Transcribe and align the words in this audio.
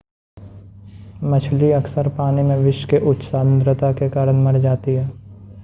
मछली 1.23 1.71
अक्सर 1.71 2.07
पानी 2.09 2.43
में 2.43 2.55
विष 2.57 2.83
के 2.85 2.99
उच्च 2.99 3.23
सांद्रता 3.23 3.91
के 3.91 4.09
कारण 4.09 4.43
मर 4.43 4.59
जाती 4.59 4.93
है 4.93 5.09